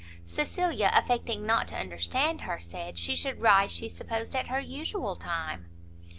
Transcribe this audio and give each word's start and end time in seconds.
Cecilia, 0.25 0.89
affecting 0.95 1.45
not 1.45 1.67
to 1.67 1.75
understand 1.77 2.41
her, 2.41 2.57
said 2.57 2.97
she 2.97 3.15
should 3.15 3.39
rise, 3.39 3.71
she 3.71 3.87
supposed, 3.87 4.35
at 4.35 4.47
her 4.47 4.59
usual 4.59 5.15
time. 5.15 5.67